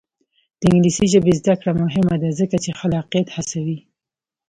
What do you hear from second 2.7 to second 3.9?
خلاقیت هڅوي.